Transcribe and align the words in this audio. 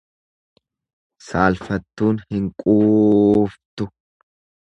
Saalfattuun 1.25 2.17
hin 2.35 2.49
quuuftu. 2.63 3.89